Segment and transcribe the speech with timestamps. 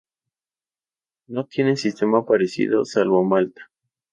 [1.27, 3.69] No tienen sistema parecido salvo Malta.